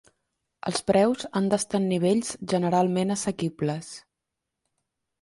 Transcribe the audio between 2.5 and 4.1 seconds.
generalment assequibles.